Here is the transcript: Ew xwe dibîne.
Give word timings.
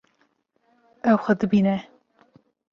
Ew 1.09 1.17
xwe 1.23 1.33
dibîne. 1.39 1.77